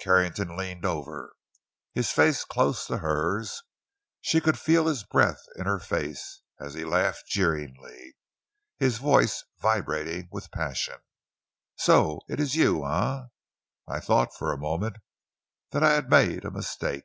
[0.00, 1.34] Carrington leaned over,
[1.92, 3.62] his face close to hers;
[4.22, 8.16] she could feel his breath in her face as he laughed jeeringly,
[8.78, 10.96] his voice vibrating with passion:
[11.76, 13.24] "So it is you, eh?
[13.86, 14.96] I thought for a moment
[15.72, 17.04] that I had made a mistake!"